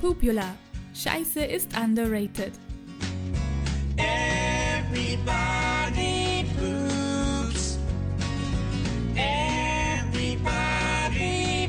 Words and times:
Pupula. 0.00 0.56
Scheiße 0.94 1.44
ist 1.44 1.76
underrated. 1.78 2.52
Everybody 3.98 5.26
poops. 6.58 7.78
Everybody 9.14 10.58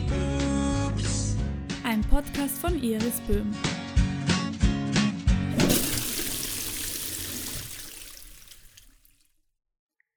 poops. 0.07 1.35
Ein 1.83 1.99
Podcast 2.03 2.57
von 2.57 2.81
Iris 2.81 3.19
Böhm. 3.27 3.53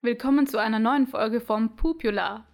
Willkommen 0.03 0.47
zu 0.47 0.59
einer 0.59 0.79
neuen 0.79 1.09
Folge 1.09 1.41
vom 1.41 1.75
Pupula. 1.75 2.47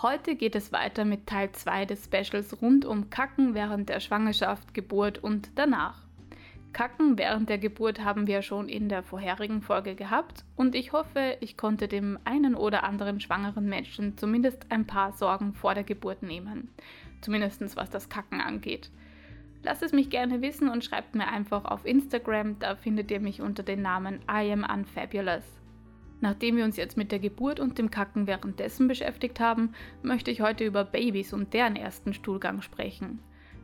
Heute 0.00 0.36
geht 0.36 0.54
es 0.54 0.70
weiter 0.70 1.04
mit 1.04 1.26
Teil 1.26 1.50
2 1.50 1.84
des 1.84 2.04
Specials 2.04 2.62
rund 2.62 2.84
um 2.84 3.10
Kacken 3.10 3.54
während 3.54 3.88
der 3.88 3.98
Schwangerschaft, 3.98 4.72
Geburt 4.72 5.18
und 5.18 5.50
danach. 5.56 6.02
Kacken 6.72 7.18
während 7.18 7.48
der 7.48 7.58
Geburt 7.58 8.04
haben 8.04 8.28
wir 8.28 8.42
schon 8.42 8.68
in 8.68 8.88
der 8.88 9.02
vorherigen 9.02 9.60
Folge 9.60 9.96
gehabt 9.96 10.44
und 10.54 10.76
ich 10.76 10.92
hoffe, 10.92 11.36
ich 11.40 11.56
konnte 11.56 11.88
dem 11.88 12.16
einen 12.24 12.54
oder 12.54 12.84
anderen 12.84 13.18
schwangeren 13.18 13.68
Menschen 13.68 14.16
zumindest 14.16 14.66
ein 14.70 14.86
paar 14.86 15.14
Sorgen 15.14 15.52
vor 15.52 15.74
der 15.74 15.82
Geburt 15.82 16.22
nehmen. 16.22 16.68
Zumindest 17.20 17.76
was 17.76 17.90
das 17.90 18.08
Kacken 18.08 18.40
angeht. 18.40 18.92
Lasst 19.64 19.82
es 19.82 19.90
mich 19.90 20.10
gerne 20.10 20.42
wissen 20.42 20.68
und 20.68 20.84
schreibt 20.84 21.16
mir 21.16 21.26
einfach 21.26 21.64
auf 21.64 21.84
Instagram, 21.84 22.60
da 22.60 22.76
findet 22.76 23.10
ihr 23.10 23.18
mich 23.18 23.40
unter 23.42 23.64
dem 23.64 23.82
Namen 23.82 24.20
I 24.30 24.52
am 24.52 24.62
Unfabulous. 24.62 25.42
Nachdem 26.20 26.56
wir 26.56 26.64
uns 26.64 26.76
jetzt 26.76 26.96
mit 26.96 27.12
der 27.12 27.20
Geburt 27.20 27.60
und 27.60 27.78
dem 27.78 27.90
Kacken 27.90 28.26
währenddessen 28.26 28.88
beschäftigt 28.88 29.38
haben, 29.38 29.72
möchte 30.02 30.30
ich 30.30 30.40
heute 30.40 30.64
über 30.64 30.84
Babys 30.84 31.32
und 31.32 31.54
deren 31.54 31.76
ersten 31.76 32.12
Stuhlgang 32.12 32.60
sprechen. 32.62 33.20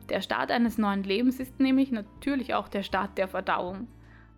Der 0.09 0.21
Start 0.21 0.51
eines 0.51 0.77
neuen 0.77 1.03
Lebens 1.03 1.39
ist 1.39 1.59
nämlich 1.59 1.91
natürlich 1.91 2.53
auch 2.53 2.67
der 2.67 2.83
Start 2.83 3.17
der 3.17 3.27
Verdauung. 3.27 3.87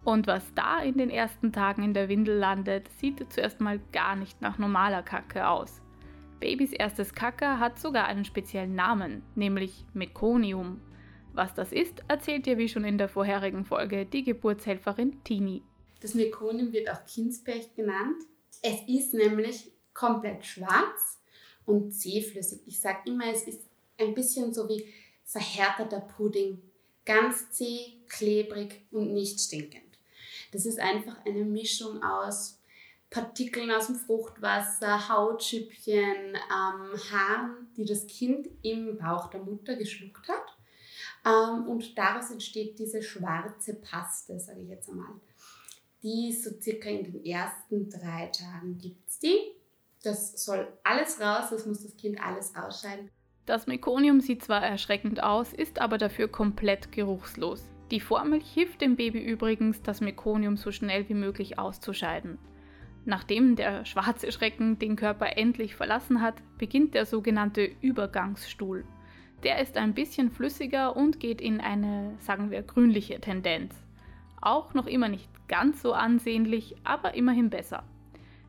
Und 0.04 0.26
was 0.26 0.54
da 0.54 0.80
in 0.80 0.98
den 0.98 1.10
ersten 1.10 1.52
Tagen 1.52 1.84
in 1.84 1.94
der 1.94 2.08
Windel 2.08 2.38
landet, 2.38 2.90
sieht 2.94 3.32
zuerst 3.32 3.60
mal 3.60 3.80
gar 3.92 4.16
nicht 4.16 4.42
nach 4.42 4.58
normaler 4.58 5.04
Kacke 5.04 5.48
aus. 5.48 5.82
Babys 6.40 6.72
erstes 6.72 7.14
Kacke 7.14 7.60
hat 7.60 7.80
sogar 7.80 8.06
einen 8.06 8.24
speziellen 8.24 8.76
Namen, 8.76 9.24
nämlich 9.36 9.86
Mekonium. 9.94 10.80
Was 11.34 11.54
das 11.54 11.72
ist, 11.72 12.04
erzählt 12.08 12.46
dir 12.46 12.58
wie 12.58 12.70
schon 12.70 12.86
in 12.86 12.98
der 12.98 13.10
vorherigen 13.10 13.66
Folge 13.66 14.06
die 14.06 14.24
Geburtshelferin 14.24 15.24
Tini. 15.24 15.64
Das 16.02 16.14
Mekonium 16.14 16.72
wird 16.72 16.90
auch 16.90 17.06
Kindsberg 17.06 17.76
genannt. 17.76 18.24
Es 18.62 18.82
ist 18.88 19.14
nämlich 19.14 19.72
komplett 19.94 20.46
schwarz 20.46 21.20
und 21.66 21.92
zähflüssig. 21.92 22.62
Ich 22.66 22.80
sage 22.80 23.00
immer, 23.06 23.32
es 23.32 23.44
ist 23.44 23.62
ein 23.98 24.14
bisschen 24.14 24.54
so 24.54 24.68
wie 24.70 24.86
verhärteter 25.24 26.02
Pudding. 26.02 26.62
Ganz 27.06 27.52
zäh, 27.52 27.94
klebrig 28.08 28.86
und 28.92 29.14
nicht 29.14 29.40
stinkend. 29.40 29.84
Das 30.52 30.66
ist 30.66 30.80
einfach 30.80 31.26
eine 31.26 31.44
Mischung 31.44 32.04
aus 32.04 32.60
Partikeln 33.10 33.72
aus 33.72 33.88
dem 33.88 33.96
Fruchtwasser, 33.96 35.08
Hautschüppchen, 35.08 36.36
ähm, 36.36 37.00
Haaren, 37.12 37.68
die 37.78 37.86
das 37.86 38.06
Kind 38.08 38.50
im 38.64 38.98
Bauch 38.98 39.30
der 39.30 39.42
Mutter 39.42 39.76
geschluckt 39.76 40.28
hat. 40.28 40.58
Ähm, 41.26 41.68
und 41.68 41.98
daraus 41.98 42.32
entsteht 42.32 42.78
diese 42.80 43.02
schwarze 43.02 43.76
Paste, 43.76 44.40
sage 44.40 44.62
ich 44.62 44.70
jetzt 44.70 44.90
einmal 44.90 45.08
die 46.04 46.32
so 46.32 46.52
circa 46.62 46.90
in 46.90 47.04
den 47.04 47.26
ersten 47.26 47.90
drei 47.90 48.28
Tagen 48.28 48.78
gibt 48.78 49.08
es 49.08 49.20
die. 49.20 49.38
Das 50.04 50.44
soll 50.44 50.68
alles 50.84 51.20
raus, 51.20 51.50
das 51.50 51.66
muss 51.66 51.84
das 51.84 51.98
Kind 51.98 52.22
alles 52.24 52.56
ausscheiden. 52.56 53.10
Das 53.46 53.66
Mekonium 53.66 54.22
sieht 54.22 54.44
zwar 54.44 54.62
erschreckend 54.62 55.24
aus, 55.24 55.54
ist 55.54 55.80
aber 55.80 55.98
dafür 55.98 56.28
komplett 56.28 56.92
geruchslos. 56.92 57.64
Die 57.92 58.02
Vormilch 58.02 58.52
hilft 58.52 58.82
dem 58.82 58.98
Baby 58.98 59.20
übrigens, 59.20 59.82
das 59.82 60.02
Mekonium 60.02 60.58
so 60.58 60.72
schnell 60.72 61.08
wie 61.08 61.14
möglich 61.14 61.58
auszuscheiden. 61.58 62.38
Nachdem 63.06 63.56
der 63.56 63.86
schwarze 63.86 64.32
Schrecken 64.34 64.80
den 64.80 64.98
Körper 64.98 65.38
endlich 65.38 65.76
verlassen 65.76 66.22
hat, 66.22 66.36
beginnt 66.58 66.94
der 66.94 67.06
sogenannte 67.06 67.70
Übergangsstuhl. 67.80 68.84
Der 69.44 69.62
ist 69.62 69.78
ein 69.78 69.94
bisschen 69.94 70.30
flüssiger 70.30 70.98
und 70.98 71.22
geht 71.22 71.40
in 71.40 71.62
eine, 71.62 72.16
sagen 72.20 72.52
wir, 72.52 72.64
grünliche 72.64 73.22
Tendenz. 73.22 73.74
Auch 74.42 74.74
noch 74.74 74.88
immer 74.88 75.08
nicht 75.08 75.30
ganz 75.48 75.82
so 75.82 75.94
ansehnlich, 75.94 76.76
aber 76.84 77.14
immerhin 77.14 77.50
besser. 77.50 77.84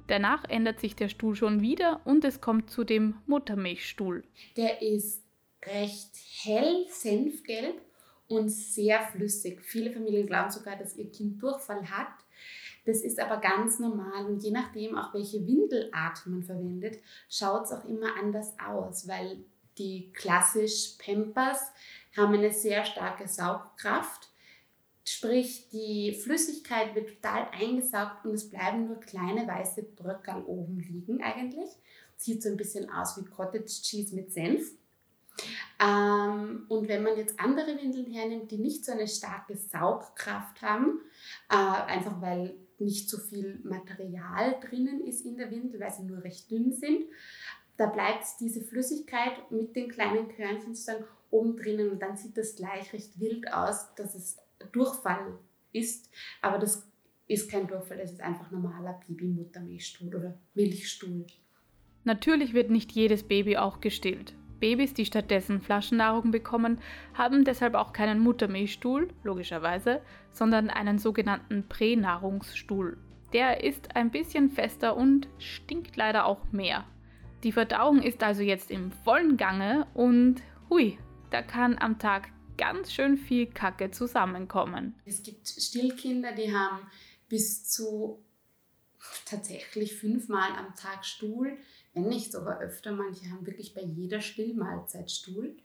Danach 0.08 0.44
ändert 0.48 0.80
sich 0.80 0.96
der 0.96 1.08
Stuhl 1.08 1.34
schon 1.34 1.60
wieder 1.60 2.00
und 2.04 2.24
es 2.24 2.40
kommt 2.40 2.70
zu 2.70 2.82
dem 2.82 3.16
Muttermilchstuhl. 3.26 4.24
Der 4.56 4.80
ist 4.80 5.22
recht 5.64 6.10
hell, 6.42 6.86
senfgelb 6.88 7.80
und 8.26 8.48
sehr 8.48 9.00
flüssig. 9.00 9.60
Viele 9.62 9.92
Familien 9.92 10.26
glauben 10.26 10.50
sogar, 10.50 10.76
dass 10.76 10.96
ihr 10.96 11.10
Kind 11.10 11.42
Durchfall 11.42 11.90
hat. 11.90 12.14
Das 12.86 13.02
ist 13.02 13.20
aber 13.20 13.36
ganz 13.36 13.78
normal 13.78 14.24
und 14.26 14.42
je 14.42 14.50
nachdem 14.50 14.96
auch 14.96 15.12
welche 15.12 15.46
Windelart 15.46 16.26
man 16.26 16.42
verwendet, 16.42 16.98
schaut 17.28 17.64
es 17.64 17.72
auch 17.72 17.84
immer 17.84 18.16
anders 18.18 18.54
aus, 18.66 19.06
weil 19.06 19.44
die 19.76 20.10
klassisch 20.12 20.96
Pampers 20.98 21.70
haben 22.16 22.32
eine 22.32 22.50
sehr 22.50 22.86
starke 22.86 23.28
Saugkraft 23.28 24.30
Sprich, 25.08 25.68
die 25.70 26.12
Flüssigkeit 26.12 26.94
wird 26.94 27.08
total 27.08 27.48
eingesaugt 27.52 28.24
und 28.24 28.34
es 28.34 28.50
bleiben 28.50 28.86
nur 28.86 29.00
kleine 29.00 29.46
weiße 29.46 29.82
Bröckel 29.82 30.42
oben 30.44 30.80
liegen 30.80 31.22
eigentlich. 31.22 31.70
Sieht 32.16 32.42
so 32.42 32.50
ein 32.50 32.56
bisschen 32.56 32.90
aus 32.90 33.16
wie 33.16 33.24
Cottage 33.24 33.64
Cheese 33.64 34.14
mit 34.14 34.32
Senf. 34.32 34.72
Ähm, 35.80 36.66
und 36.68 36.88
wenn 36.88 37.02
man 37.02 37.16
jetzt 37.16 37.38
andere 37.40 37.76
Windeln 37.80 38.12
hernimmt, 38.12 38.50
die 38.50 38.58
nicht 38.58 38.84
so 38.84 38.92
eine 38.92 39.06
starke 39.06 39.56
Saugkraft 39.56 40.60
haben, 40.60 41.00
äh, 41.48 41.54
einfach 41.54 42.20
weil 42.20 42.56
nicht 42.78 43.08
so 43.08 43.18
viel 43.18 43.60
Material 43.62 44.56
drinnen 44.60 45.06
ist 45.06 45.24
in 45.24 45.36
der 45.36 45.50
Windel, 45.50 45.80
weil 45.80 45.92
sie 45.92 46.02
nur 46.02 46.22
recht 46.22 46.50
dünn 46.50 46.72
sind, 46.72 47.04
da 47.76 47.86
bleibt 47.86 48.24
diese 48.40 48.60
Flüssigkeit 48.60 49.50
mit 49.50 49.74
den 49.74 49.88
kleinen 49.88 50.28
Körnchen 50.28 50.74
sozusagen 50.74 51.04
oben 51.30 51.56
drinnen 51.56 51.90
und 51.90 52.02
dann 52.02 52.16
sieht 52.16 52.36
das 52.36 52.56
gleich 52.56 52.92
recht 52.92 53.18
wild 53.20 53.52
aus, 53.52 53.94
dass 53.94 54.14
es 54.14 54.36
Durchfall 54.72 55.38
ist, 55.72 56.10
aber 56.42 56.58
das 56.58 56.88
ist 57.26 57.50
kein 57.50 57.66
Durchfall, 57.66 57.98
das 57.98 58.12
ist 58.12 58.20
einfach 58.20 58.50
normaler 58.50 59.00
Babymuttermilchstuhl 59.06 60.14
oder 60.14 60.38
Milchstuhl. 60.54 61.26
Natürlich 62.04 62.54
wird 62.54 62.70
nicht 62.70 62.92
jedes 62.92 63.22
Baby 63.22 63.58
auch 63.58 63.80
gestillt. 63.80 64.34
Babys, 64.60 64.94
die 64.94 65.04
stattdessen 65.04 65.60
Flaschennahrung 65.60 66.30
bekommen, 66.30 66.78
haben 67.14 67.44
deshalb 67.44 67.74
auch 67.74 67.92
keinen 67.92 68.18
Muttermilchstuhl, 68.18 69.08
logischerweise, 69.22 70.00
sondern 70.32 70.70
einen 70.70 70.98
sogenannten 70.98 71.68
Pränahrungsstuhl. 71.68 72.98
Der 73.32 73.62
ist 73.62 73.94
ein 73.94 74.10
bisschen 74.10 74.48
fester 74.48 74.96
und 74.96 75.28
stinkt 75.38 75.96
leider 75.96 76.24
auch 76.24 76.50
mehr. 76.50 76.84
Die 77.44 77.52
Verdauung 77.52 78.02
ist 78.02 78.22
also 78.22 78.42
jetzt 78.42 78.70
im 78.70 78.90
vollen 78.90 79.36
Gange 79.36 79.86
und 79.94 80.42
hui, 80.70 80.98
da 81.30 81.42
kann 81.42 81.76
am 81.78 81.98
Tag 81.98 82.30
ganz 82.58 82.92
schön 82.92 83.16
viel 83.16 83.46
Kacke 83.46 83.90
zusammenkommen. 83.90 84.94
Es 85.06 85.22
gibt 85.22 85.48
Stillkinder, 85.48 86.32
die 86.32 86.54
haben 86.54 86.86
bis 87.28 87.64
zu 87.64 88.22
tatsächlich 89.24 89.94
fünfmal 89.94 90.50
am 90.52 90.74
Tag 90.74 91.06
Stuhl, 91.06 91.56
wenn 91.94 92.08
nicht 92.08 92.32
sogar 92.32 92.60
öfter. 92.60 92.92
Manche 92.92 93.30
haben 93.30 93.46
wirklich 93.46 93.74
bei 93.74 93.82
jeder 93.82 94.20
Stillmahlzeit 94.20 95.10
Stuhl. 95.10 95.56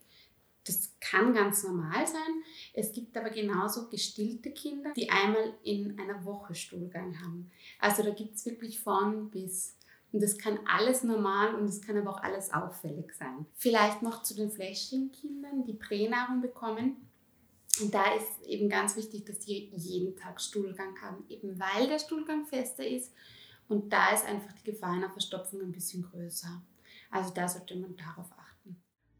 Das 0.65 0.93
kann 1.01 1.33
ganz 1.33 1.63
normal 1.63 2.07
sein. 2.07 2.43
Es 2.73 2.93
gibt 2.93 3.17
aber 3.17 3.29
genauso 3.29 3.89
gestillte 3.89 4.51
Kinder, 4.51 4.93
die 4.95 5.09
einmal 5.09 5.53
in 5.63 5.99
einer 5.99 6.23
Woche 6.23 6.55
Stuhlgang 6.55 7.19
haben. 7.21 7.51
Also 7.79 8.01
da 8.01 8.11
gibt 8.11 8.35
es 8.35 8.45
wirklich 8.45 8.79
von 8.79 9.29
bis. 9.29 9.75
Und 10.13 10.21
das 10.21 10.37
kann 10.37 10.59
alles 10.67 11.03
normal 11.03 11.55
und 11.55 11.65
es 11.65 11.81
kann 11.81 11.97
aber 11.97 12.11
auch 12.11 12.21
alles 12.21 12.53
auffällig 12.53 13.11
sein. 13.15 13.47
Vielleicht 13.55 14.03
noch 14.03 14.21
zu 14.21 14.35
den 14.35 14.51
Fläschchenkindern, 14.51 15.65
die 15.65 15.73
Pränahrung 15.73 16.39
bekommen. 16.39 17.09
Und 17.81 17.91
da 17.91 18.13
ist 18.13 18.45
eben 18.45 18.69
ganz 18.69 18.95
wichtig, 18.95 19.25
dass 19.25 19.39
die 19.39 19.71
jeden 19.75 20.15
Tag 20.15 20.39
Stuhlgang 20.39 20.95
haben, 21.01 21.25
eben 21.29 21.59
weil 21.59 21.87
der 21.87 21.97
Stuhlgang 21.97 22.45
fester 22.45 22.87
ist. 22.87 23.11
Und 23.67 23.91
da 23.91 24.13
ist 24.13 24.27
einfach 24.27 24.51
die 24.53 24.71
Gefahr 24.71 24.91
einer 24.91 25.09
Verstopfung 25.09 25.61
ein 25.61 25.71
bisschen 25.71 26.03
größer. 26.03 26.61
Also 27.09 27.33
da 27.33 27.47
sollte 27.47 27.75
man 27.75 27.95
darauf 27.95 28.31
achten. 28.37 28.77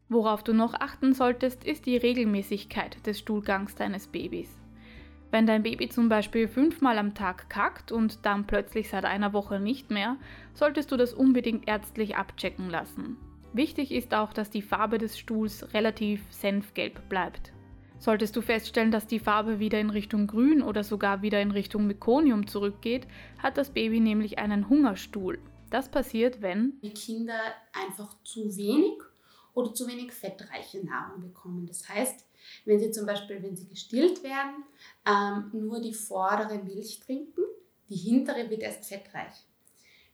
Worauf 0.08 0.44
du 0.44 0.52
noch 0.52 0.74
achten 0.74 1.12
solltest, 1.12 1.64
ist 1.64 1.86
die 1.86 1.96
Regelmäßigkeit 1.96 3.04
des 3.04 3.18
Stuhlgangs 3.18 3.74
deines 3.74 4.06
Babys. 4.06 4.63
Wenn 5.34 5.46
dein 5.48 5.64
Baby 5.64 5.88
zum 5.88 6.08
Beispiel 6.08 6.46
fünfmal 6.46 6.96
am 6.96 7.12
Tag 7.12 7.50
kackt 7.50 7.90
und 7.90 8.24
dann 8.24 8.46
plötzlich 8.46 8.88
seit 8.88 9.04
einer 9.04 9.32
Woche 9.32 9.58
nicht 9.58 9.90
mehr, 9.90 10.16
solltest 10.52 10.92
du 10.92 10.96
das 10.96 11.12
unbedingt 11.12 11.66
ärztlich 11.66 12.14
abchecken 12.14 12.70
lassen. 12.70 13.16
Wichtig 13.52 13.90
ist 13.90 14.14
auch, 14.14 14.32
dass 14.32 14.48
die 14.48 14.62
Farbe 14.62 14.96
des 14.96 15.18
Stuhls 15.18 15.74
relativ 15.74 16.22
senfgelb 16.30 17.08
bleibt. 17.08 17.52
Solltest 17.98 18.36
du 18.36 18.42
feststellen, 18.42 18.92
dass 18.92 19.08
die 19.08 19.18
Farbe 19.18 19.58
wieder 19.58 19.80
in 19.80 19.90
Richtung 19.90 20.28
Grün 20.28 20.62
oder 20.62 20.84
sogar 20.84 21.20
wieder 21.22 21.42
in 21.42 21.50
Richtung 21.50 21.88
Mekonium 21.88 22.46
zurückgeht, 22.46 23.08
hat 23.42 23.58
das 23.58 23.70
Baby 23.70 23.98
nämlich 23.98 24.38
einen 24.38 24.68
Hungerstuhl. 24.68 25.40
Das 25.68 25.88
passiert, 25.88 26.42
wenn 26.42 26.74
die 26.80 26.94
Kinder 26.94 27.40
einfach 27.72 28.14
zu 28.22 28.56
wenig 28.56 29.02
oder 29.54 29.72
zu 29.72 29.86
wenig 29.86 30.12
fettreiche 30.12 30.84
Nahrung 30.84 31.20
bekommen. 31.20 31.66
Das 31.66 31.88
heißt, 31.88 32.26
wenn 32.64 32.80
sie 32.80 32.90
zum 32.90 33.06
Beispiel, 33.06 33.42
wenn 33.42 33.56
sie 33.56 33.68
gestillt 33.68 34.22
werden, 34.22 34.64
ähm, 35.06 35.50
nur 35.66 35.80
die 35.80 35.94
vordere 35.94 36.58
Milch 36.58 37.00
trinken, 37.00 37.42
die 37.88 37.96
hintere 37.96 38.50
wird 38.50 38.62
erst 38.62 38.86
fettreich. 38.86 39.46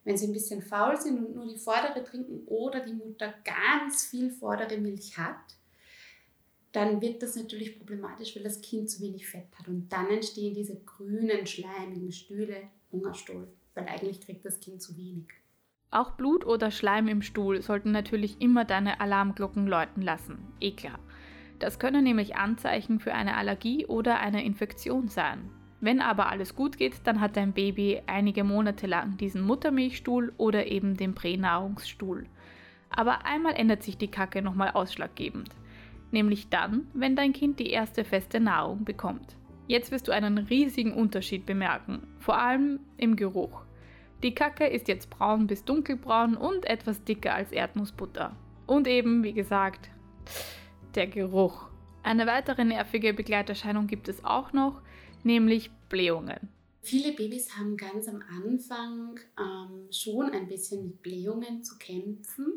Wenn 0.04 0.16
sie 0.16 0.26
ein 0.26 0.32
bisschen 0.32 0.62
faul 0.62 0.96
sind 0.98 1.18
und 1.18 1.34
nur 1.34 1.46
die 1.46 1.58
vordere 1.58 2.02
trinken 2.04 2.44
oder 2.46 2.80
die 2.80 2.94
Mutter 2.94 3.34
ganz 3.44 4.06
viel 4.06 4.30
vordere 4.30 4.78
Milch 4.78 5.18
hat, 5.18 5.36
dann 6.72 7.00
wird 7.00 7.22
das 7.22 7.36
natürlich 7.36 7.76
problematisch, 7.78 8.36
weil 8.36 8.44
das 8.44 8.60
Kind 8.60 8.88
zu 8.88 9.00
wenig 9.00 9.28
Fett 9.28 9.48
hat. 9.58 9.68
Und 9.68 9.88
dann 9.88 10.08
entstehen 10.08 10.54
diese 10.54 10.76
grünen, 10.76 11.46
schleimigen 11.46 12.12
Stühle, 12.12 12.68
Hungerstuhl, 12.92 13.48
weil 13.74 13.86
eigentlich 13.88 14.20
kriegt 14.20 14.44
das 14.44 14.60
Kind 14.60 14.80
zu 14.80 14.96
wenig. 14.96 15.26
Auch 15.92 16.12
Blut 16.12 16.46
oder 16.46 16.70
Schleim 16.70 17.08
im 17.08 17.20
Stuhl 17.20 17.62
sollten 17.62 17.90
natürlich 17.90 18.40
immer 18.40 18.64
deine 18.64 19.00
Alarmglocken 19.00 19.66
läuten 19.66 20.02
lassen. 20.02 20.38
Eh 20.60 20.70
klar. 20.70 21.00
Das 21.58 21.80
können 21.80 22.04
nämlich 22.04 22.36
Anzeichen 22.36 23.00
für 23.00 23.12
eine 23.12 23.36
Allergie 23.36 23.86
oder 23.86 24.20
eine 24.20 24.44
Infektion 24.44 25.08
sein. 25.08 25.50
Wenn 25.80 26.00
aber 26.00 26.28
alles 26.28 26.54
gut 26.54 26.78
geht, 26.78 26.94
dann 27.04 27.20
hat 27.20 27.36
dein 27.36 27.52
Baby 27.52 28.02
einige 28.06 28.44
Monate 28.44 28.86
lang 28.86 29.16
diesen 29.16 29.42
Muttermilchstuhl 29.42 30.32
oder 30.36 30.66
eben 30.66 30.96
den 30.96 31.14
Pränahrungsstuhl. 31.14 32.26
Aber 32.90 33.24
einmal 33.26 33.54
ändert 33.54 33.82
sich 33.82 33.98
die 33.98 34.10
Kacke 34.10 34.42
nochmal 34.42 34.70
ausschlaggebend. 34.70 35.50
Nämlich 36.12 36.50
dann, 36.50 36.86
wenn 36.92 37.16
dein 37.16 37.32
Kind 37.32 37.58
die 37.58 37.70
erste 37.70 38.04
feste 38.04 38.38
Nahrung 38.38 38.84
bekommt. 38.84 39.36
Jetzt 39.66 39.90
wirst 39.90 40.06
du 40.06 40.12
einen 40.12 40.38
riesigen 40.38 40.92
Unterschied 40.92 41.46
bemerken, 41.46 42.06
vor 42.18 42.38
allem 42.38 42.80
im 42.96 43.16
Geruch. 43.16 43.64
Die 44.22 44.34
Kacke 44.34 44.66
ist 44.66 44.88
jetzt 44.88 45.08
braun 45.08 45.46
bis 45.46 45.64
dunkelbraun 45.64 46.36
und 46.36 46.66
etwas 46.66 47.02
dicker 47.04 47.34
als 47.34 47.52
Erdnussbutter. 47.52 48.36
Und 48.66 48.86
eben, 48.86 49.22
wie 49.22 49.32
gesagt, 49.32 49.88
der 50.94 51.06
Geruch. 51.06 51.68
Eine 52.02 52.26
weitere 52.26 52.64
nervige 52.64 53.14
Begleiterscheinung 53.14 53.86
gibt 53.86 54.08
es 54.08 54.24
auch 54.24 54.52
noch, 54.52 54.82
nämlich 55.24 55.70
Blähungen. 55.88 56.48
Viele 56.82 57.12
Babys 57.12 57.56
haben 57.56 57.76
ganz 57.76 58.08
am 58.08 58.22
Anfang 58.42 59.18
ähm, 59.38 59.90
schon 59.90 60.30
ein 60.30 60.48
bisschen 60.48 60.82
mit 60.82 61.02
Blähungen 61.02 61.62
zu 61.62 61.76
kämpfen, 61.78 62.52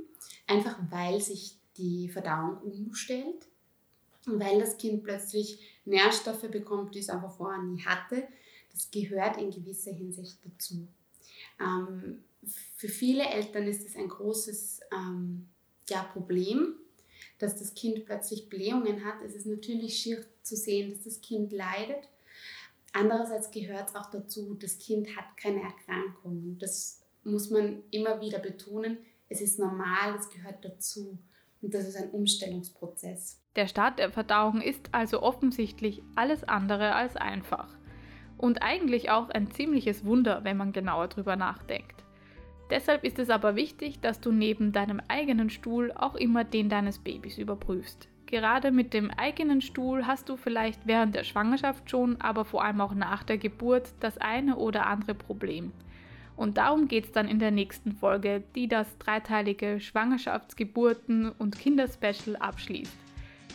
einfach 0.47 0.77
weil 0.89 1.19
sich 1.19 1.57
die 1.77 2.09
Verdauung 2.09 2.57
umstellt 2.57 3.47
und 4.25 4.39
weil 4.39 4.59
das 4.59 4.77
Kind 4.77 5.03
plötzlich 5.03 5.59
Nährstoffe 5.85 6.49
bekommt, 6.49 6.95
die 6.95 6.99
es 6.99 7.09
einfach 7.09 7.35
vorher 7.35 7.61
nie 7.61 7.81
hatte. 7.83 8.27
Das 8.71 8.89
gehört 8.91 9.37
in 9.37 9.51
gewisser 9.51 9.91
Hinsicht 9.91 10.39
dazu. 10.43 10.87
Ähm, 11.59 12.23
für 12.75 12.89
viele 12.89 13.23
Eltern 13.23 13.67
ist 13.67 13.85
es 13.85 13.95
ein 13.95 14.07
großes 14.07 14.81
ähm, 14.93 15.49
ja, 15.89 16.03
Problem, 16.03 16.75
dass 17.39 17.57
das 17.57 17.73
Kind 17.73 18.05
plötzlich 18.05 18.49
Blähungen 18.49 19.03
hat. 19.05 19.21
Es 19.25 19.35
ist 19.35 19.45
natürlich 19.45 19.97
schier 19.97 20.25
zu 20.41 20.55
sehen, 20.55 20.91
dass 20.91 21.03
das 21.03 21.21
Kind 21.21 21.51
leidet. 21.51 22.09
Andererseits 22.93 23.49
gehört 23.49 23.89
es 23.89 23.95
auch 23.95 24.09
dazu, 24.11 24.53
das 24.53 24.77
Kind 24.77 25.15
hat 25.15 25.25
keine 25.37 25.61
Erkrankung. 25.61 26.57
Das 26.59 27.01
muss 27.23 27.49
man 27.49 27.81
immer 27.91 28.21
wieder 28.21 28.39
betonen. 28.39 28.97
Es 29.29 29.41
ist 29.41 29.57
normal, 29.57 30.15
es 30.19 30.29
gehört 30.29 30.63
dazu. 30.63 31.17
Und 31.61 31.73
das 31.73 31.87
ist 31.87 31.95
ein 31.95 32.11
Umstellungsprozess. 32.11 33.39
Der 33.55 33.67
Start 33.67 33.97
der 33.97 34.11
Verdauung 34.11 34.61
ist 34.61 34.89
also 34.91 35.21
offensichtlich 35.21 36.03
alles 36.15 36.43
andere 36.43 36.93
als 36.93 37.15
einfach. 37.15 37.73
Und 38.37 38.61
eigentlich 38.61 39.09
auch 39.09 39.29
ein 39.29 39.51
ziemliches 39.51 40.05
Wunder, 40.05 40.43
wenn 40.43 40.57
man 40.57 40.73
genauer 40.73 41.07
drüber 41.07 41.35
nachdenkt. 41.35 42.03
Deshalb 42.69 43.03
ist 43.03 43.19
es 43.19 43.29
aber 43.29 43.55
wichtig, 43.55 43.99
dass 43.99 44.19
du 44.19 44.31
neben 44.31 44.71
deinem 44.71 45.01
eigenen 45.07 45.49
Stuhl 45.49 45.91
auch 45.91 46.15
immer 46.15 46.43
den 46.43 46.69
deines 46.69 46.99
Babys 46.99 47.37
überprüfst. 47.37 48.07
Gerade 48.25 48.71
mit 48.71 48.93
dem 48.95 49.11
eigenen 49.11 49.61
Stuhl 49.61 50.07
hast 50.07 50.27
du 50.27 50.37
vielleicht 50.37 50.87
während 50.87 51.13
der 51.13 51.23
Schwangerschaft 51.23 51.91
schon, 51.91 52.19
aber 52.19 52.45
vor 52.45 52.63
allem 52.63 52.81
auch 52.81 52.95
nach 52.95 53.23
der 53.23 53.37
Geburt 53.37 53.93
das 53.99 54.17
eine 54.17 54.55
oder 54.55 54.87
andere 54.87 55.13
Problem. 55.13 55.71
Und 56.35 56.57
darum 56.57 56.87
geht 56.87 57.05
es 57.05 57.11
dann 57.11 57.27
in 57.27 57.37
der 57.37 57.51
nächsten 57.51 57.91
Folge, 57.91 58.43
die 58.55 58.67
das 58.67 58.97
dreiteilige 58.97 59.79
Schwangerschafts-, 59.79 60.55
Geburten- 60.55 61.31
und 61.31 61.59
Kinderspecial 61.59 62.35
abschließt. 62.37 62.97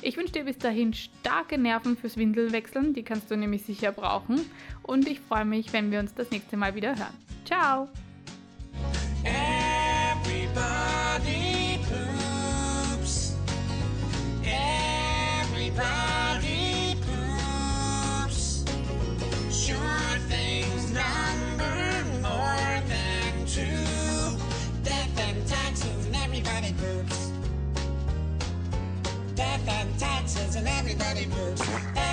Ich 0.01 0.17
wünsche 0.17 0.33
dir 0.33 0.45
bis 0.45 0.59
dahin 0.59 0.95
starke 0.95 1.59
Nerven 1.59 1.97
fürs 1.97 2.17
Windelwechseln, 2.17 2.95
die 2.95 3.03
kannst 3.03 3.31
du 3.31 3.37
nämlich 3.37 3.65
sicher 3.65 3.93
brauchen. 3.93 4.41
Und 4.83 5.09
ich 5.09 5.21
freue 5.21 5.45
mich, 5.45 5.73
wenn 5.73 5.91
wir 5.91 6.01
uns 6.01 6.15
das 6.15 6.31
nächste 6.31 6.57
Mal 6.57 6.75
wieder 6.75 6.97
hören. 6.97 7.15
Ciao! 7.45 7.89
Everybody 30.91 31.27
poops. 31.27 32.08